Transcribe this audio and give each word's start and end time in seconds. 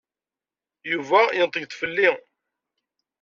Yuba 0.91 1.21
yenṭeg-d 1.37 1.71
fell-i. 1.79 2.09